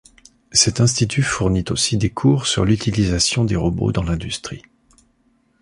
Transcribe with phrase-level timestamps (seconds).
[0.51, 4.63] Cet institut fournit aussi des cours sur l'utilisation des robots dans l'industrie.